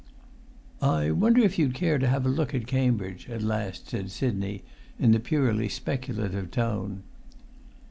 [0.81, 4.09] "I wonder if you'd care to have a look at Cam[Pg 294]bridge," at last said
[4.09, 4.63] Sidney,
[4.99, 7.03] in the purely speculative tone.